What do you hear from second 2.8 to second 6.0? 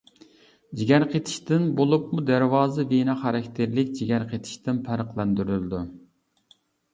ۋېنا خاراكتېرلىك جىگەر قېتىشتىن پەرقلەندۈرۈلىدۇ.